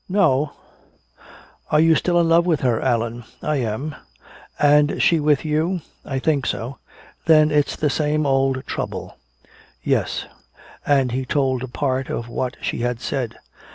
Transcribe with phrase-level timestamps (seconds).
[0.09, 0.53] "No"
[1.71, 3.93] "Are you still in love with her, Allan?" "I am."
[4.57, 6.79] "And she with you?" "I think so."
[7.27, 9.17] "Then it's the same old trouble."
[9.83, 10.25] "Yes."
[10.87, 13.37] And he told a part of what she had said.